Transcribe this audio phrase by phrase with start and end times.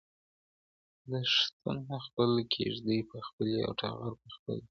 [1.11, 4.59] دښتونه خپل، کیږدۍ به خپلي او ټغر به خپل وي.